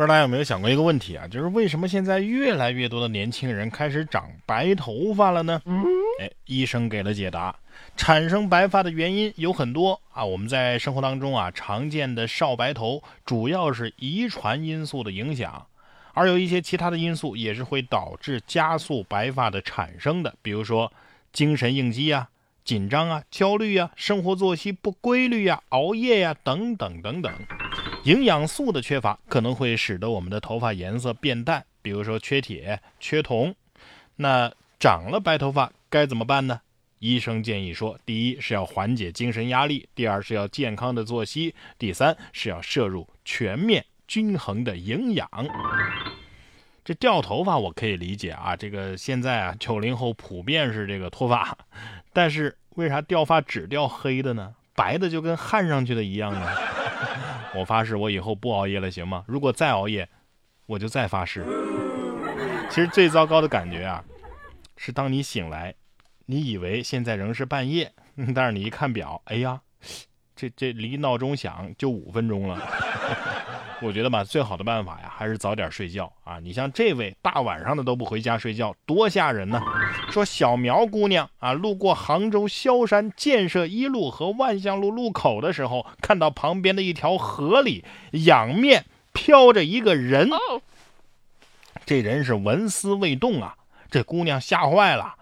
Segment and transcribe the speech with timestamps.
[0.00, 1.28] 不知道大家有没有想过一个问题啊？
[1.28, 5.60] 就是为什么现在越来越多的年轻人开始长白头发了呢？
[6.18, 7.54] 哎，医生给了解答，
[7.98, 10.24] 产生白发的原因有很多啊。
[10.24, 15.66] 我们在生活当中啊常见的少白头，主要是遗传因素的影响，
[16.14, 20.90] 而有一些其他的因素也是会导致加速白发的产生的，比如说
[21.30, 22.30] 精神应激啊。
[22.64, 27.30] 紧张啊，焦虑啊，生活作息不规律呀，熬夜呀，等等等等。
[28.04, 33.54] 营养素的缺乏可能会使得我们的头发颜色变淡，比如说缺铁、缺铜。
[34.16, 36.60] 那长了白头发该怎么办呢？
[36.98, 45.28] 医生建议说：第一是要缓解精神压力，第二是要健康的作息，第三是要摄入全面均衡的营养。
[46.84, 51.56] 这掉头发我可以理解啊，这个现在啊九零后普遍是这个脱发，
[52.12, 52.56] 但是。
[52.76, 54.54] 为啥掉发只掉黑的呢？
[54.76, 56.46] 白的就跟焊上去的一样呢？
[57.54, 59.24] 我发誓，我以后不熬夜了，行吗？
[59.26, 60.08] 如果再熬夜，
[60.66, 61.44] 我就再发誓。
[62.70, 64.04] 其实最糟糕的感觉啊，
[64.76, 65.74] 是当你醒来，
[66.26, 67.92] 你以为现在仍是半夜，
[68.34, 69.60] 但是你一看表，哎呀，
[70.36, 72.60] 这这离闹钟响就五分钟了。
[73.82, 76.38] 我觉得吧，最好的办法呀，还是早点睡觉啊！
[76.38, 79.58] 你像这位大晚上的都不回家睡觉，多吓人呢！
[80.10, 90.28] 说小苗姑娘啊，路过杭州萧山建设一路和万象路路口的时候，看到旁边的一条河里仰面飘着一个人，
[91.86, 93.56] 这人是纹丝未动啊！
[93.90, 95.14] 这姑娘吓坏了，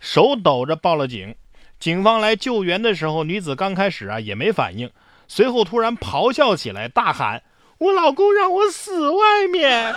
[0.00, 1.34] 手抖着报了警。
[1.78, 4.90] 警方来救援的时候，女子刚开始啊也没反应，
[5.28, 7.42] 随后突然咆哮起来，大喊。
[7.78, 9.94] 我老公让我死外面，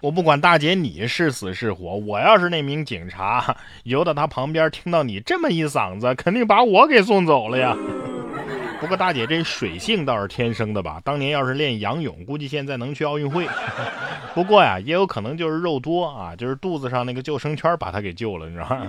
[0.00, 7.76] 我不管大姐你是死是活，我要是那名警察， 游到他旁边，听到你这么一嗓子，肯定把我给送走了呀。
[8.80, 10.98] 不过大姐这水性倒是天生的吧？
[11.04, 13.46] 当年要是练仰泳，估计现在能去奥运会。
[14.34, 18.86] 不过呀，也有可能就是肉多啊，就是肚子上那个救生圈把他给救了，你知道吗？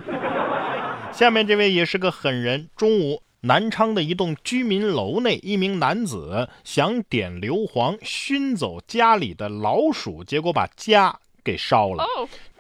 [1.12, 3.22] 下面这位也是个狠人，中午。
[3.44, 12.06] 南昌的一栋居民楼内，一名男子想点硫磺熏走家里的老鼠，结果把家给烧了。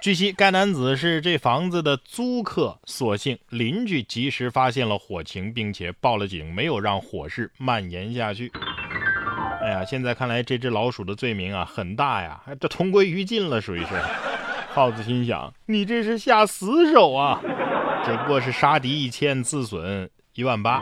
[0.01, 8.51] 据悉，该男子是这房子的租客，所幸邻居及时发现了火情，并且报了警，没有让火势蔓延下去。
[9.61, 13.89] 哎呀，现在看来这只老鼠的罪名啊很大呀，这同归于尽了，属于是。
[14.73, 17.39] 耗子心想：你这是下死手啊！
[18.03, 20.09] 只不过是杀敌一千，自损。
[20.33, 20.81] 一万八，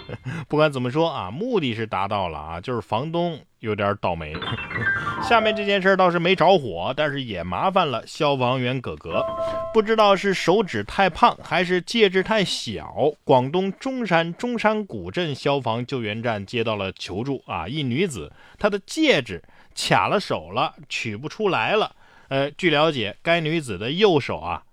[0.48, 4.34] 不管怎么说啊，目的是达到了啊，就是房东有点倒霉。
[5.22, 9.24] 下面这件事倒是没着火，但是也麻烦了消防员哥哥。
[9.72, 12.94] 不知道是手指太胖还是戒指太小，
[13.24, 19.42] 广东中山中山古镇消防救援站接到了求助啊，一女子她的戒指
[19.74, 21.94] 卡了手了，取不出来了。
[22.28, 24.64] 呃，据了解，该女子的右手啊。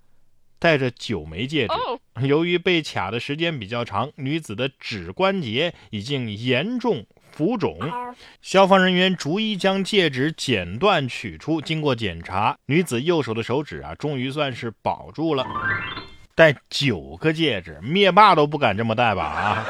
[0.59, 1.75] 戴着九枚戒指，
[2.22, 7.78] 由于被卡的时间比较长，女子的指关节已经严重浮肿。
[8.41, 15.45] 消防人员逐一将戒指剪断取出，经过检查，女子右手的手指啊，终于算是保住了。
[16.33, 19.23] 戴九个戒指，灭霸都不敢这么戴吧？
[19.23, 19.66] 啊，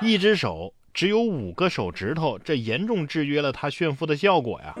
[0.00, 4.74] 一只手只有五个手指头，这严重制约了他炫富的效果呀。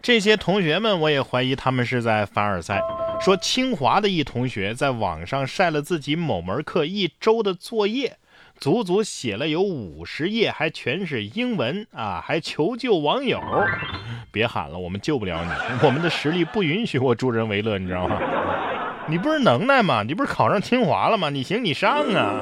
[0.00, 2.80] 这些同学们，我也怀疑他们是在凡尔赛。
[3.20, 8.16] 说清华的一同学在网上晒了自己某门课一周的作业，
[8.58, 12.22] 足足写了有五十页，还全是英文啊！
[12.24, 13.42] 还求救网友，
[14.30, 15.50] 别喊了，我们救不了你，
[15.84, 18.18] 我们的实力不允许我助人为乐，你知道吗？
[19.08, 20.04] 你不是能耐吗？
[20.04, 21.28] 你不是考上清华了吗？
[21.28, 22.40] 你行你上啊！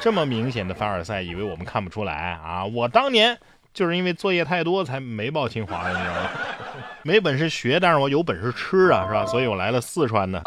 [0.00, 2.64] 这么明显的凡尔赛，以为我们看不出来啊？
[2.64, 3.36] 我当年。
[3.74, 6.30] 就是因为作业太多，才没报清华的，你知道吗？
[7.02, 9.26] 没本事学，但是我有本事吃啊，是吧？
[9.26, 10.42] 所以我来了四川呢。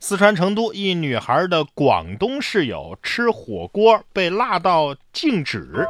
[0.00, 5.86] 四川成都一女孩的广东室友吃火锅被辣到静止，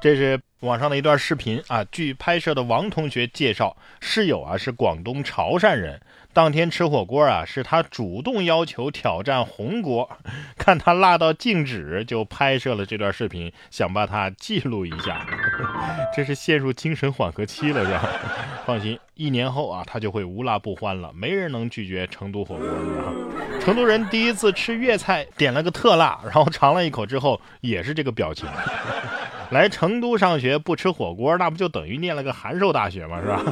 [0.00, 1.84] 这是网上的一段视频啊。
[1.92, 6.00] 据拍摄的王同学介绍，室友啊是广东潮汕人。
[6.32, 10.08] 当天吃火锅啊，是他主动要求挑战红锅，
[10.56, 15.26] 看他辣到静止，就拍摄了这段视频，想把它记录一下。
[16.14, 18.08] 这是陷入精神缓和期了，是吧？
[18.66, 23.12] 放心，一年后啊，他就会无辣不欢了，没人能拒绝成都火锅，你知道吗？
[23.60, 28.48] 成都人第一次吃粤菜，点了个特辣，然后尝了一口之后，也是这个表情。
[29.50, 33.20] 来成都上学不吃火锅，那不就等于念了个函授大学吗？
[33.20, 33.42] 是吧？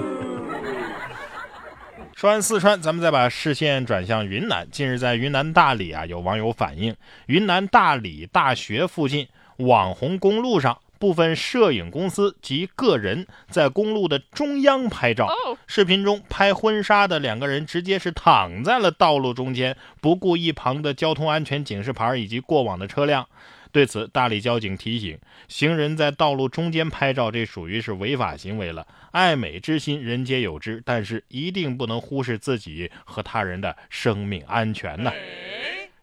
[2.14, 4.68] 说完四川，咱们再把视线转向云南。
[4.70, 6.94] 近日，在云南大理啊，有网友反映，
[7.26, 9.28] 云南大理大学附近
[9.58, 15.28] 网红公路上部分摄影公司及个人在公路的中央拍照。
[15.66, 23.26] 视频中拍婚纱的两个人直接是躺在了道路中间，不顾一旁的交通安全警示牌以及过往的车辆。
[23.70, 28.86] 对此，大理交警提醒：行人在道路中间拍照，这属于是违法行为了。
[29.12, 35.12] 爱美之心，人皆有之，但是一定不能忽视自己和他人的生命安全呐。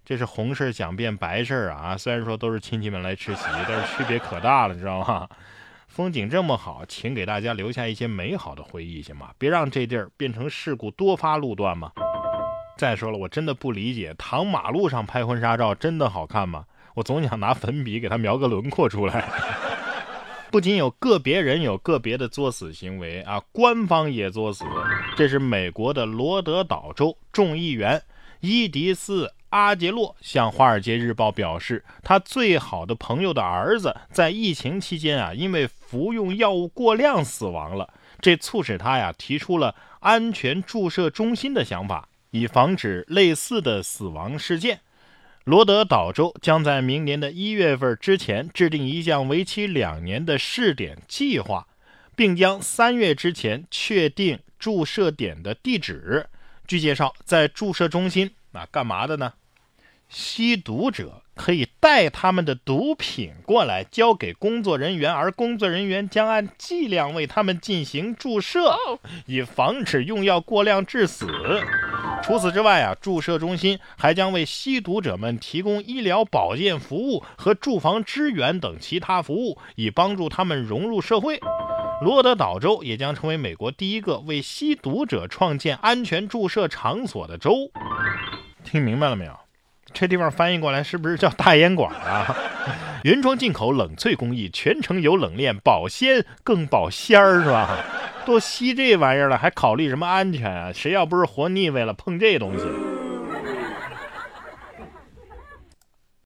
[0.05, 1.97] 这是红事想变白事啊！
[1.97, 5.27] 虽然说都是亲戚们来吃席，但是区别可大了，你知道吗？
[5.87, 9.31] 风景这么好，请给大家留下一些美好的回忆，行吗？
[9.39, 11.91] 别让这地儿变成事故多发路段嘛。
[12.77, 16.65] 再说了，我真的不理解，躺马路上拍婚纱照真的好看吗？
[16.93, 19.27] 我总想拿粉笔给他描个轮廓出来。
[20.51, 24.63] 不仅有个别人有个别的作死行为啊，官方也作死。
[25.17, 28.01] 这是美国的罗德岛州众议员
[28.41, 29.25] 伊迪丝·
[29.55, 37.93] 阿杰洛向《华尔街日报》表示，他最好的朋友的儿子在疫情期间啊，因为服用药物过量死亡了。
[38.19, 44.81] 这促使他呀提出了安全注射中心的想法，以防止类似的死亡事件。
[45.45, 51.65] 罗德岛州将在明年的一月份之前制定一项为期两年的试点计划，
[52.13, 56.27] 并将三月之前确定注射点的地址。
[56.67, 59.31] 据介绍，在注射中心，那干嘛的呢？
[60.07, 68.75] 吸毒者可以带他们的毒品过来交给工作人员，而工作人员将按剂量为他们进行注射，
[69.25, 71.27] 以防止用药过量致死。
[72.23, 81.39] 除此之外啊，注射中心还将为吸毒者们提供医疗保健服务和住房支援等其他服务，以帮助他们融入社会。
[82.01, 87.71] 罗德岛州也将成为美国第一个为吸毒者创建安全注射场所的州。
[88.63, 89.44] 听明白了没有？
[89.95, 92.35] 这地方翻译过来是不是叫大烟馆啊？
[93.03, 97.77] 原装进口冷萃工艺，全程有冷链，保鲜更保鲜儿，是吧？
[98.25, 100.71] 都吸这玩意儿了，还考虑什么安全啊？
[100.73, 102.65] 谁要不是活腻歪了碰这东西？